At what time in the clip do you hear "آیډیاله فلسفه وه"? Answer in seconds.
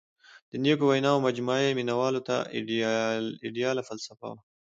3.45-4.39